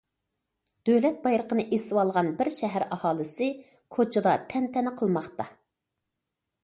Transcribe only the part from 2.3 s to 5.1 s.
بىر شەھەر ئاھالىسى كوچىدا تەنتەنە